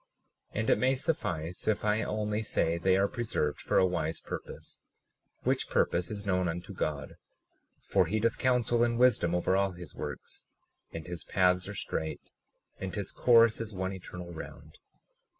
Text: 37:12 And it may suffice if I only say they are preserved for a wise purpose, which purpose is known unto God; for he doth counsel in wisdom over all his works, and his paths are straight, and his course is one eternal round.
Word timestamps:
37:12 0.55 0.59
And 0.61 0.69
it 0.71 0.79
may 0.79 0.95
suffice 0.95 1.67
if 1.67 1.85
I 1.85 2.01
only 2.01 2.41
say 2.41 2.79
they 2.79 2.95
are 2.97 3.07
preserved 3.07 3.61
for 3.61 3.77
a 3.77 3.85
wise 3.85 4.19
purpose, 4.19 4.81
which 5.43 5.69
purpose 5.69 6.09
is 6.09 6.25
known 6.25 6.47
unto 6.47 6.73
God; 6.73 7.17
for 7.83 8.07
he 8.07 8.19
doth 8.19 8.39
counsel 8.39 8.83
in 8.83 8.97
wisdom 8.97 9.35
over 9.35 9.55
all 9.55 9.73
his 9.73 9.93
works, 9.93 10.47
and 10.91 11.05
his 11.05 11.23
paths 11.23 11.67
are 11.67 11.75
straight, 11.75 12.31
and 12.79 12.95
his 12.95 13.11
course 13.11 13.61
is 13.61 13.75
one 13.75 13.93
eternal 13.93 14.33
round. 14.33 14.79